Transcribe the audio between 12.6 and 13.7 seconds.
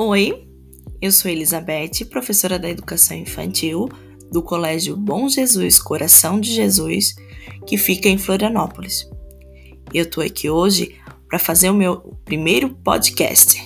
podcast.